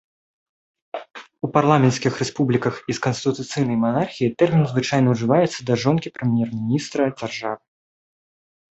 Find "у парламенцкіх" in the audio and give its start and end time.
1.47-2.13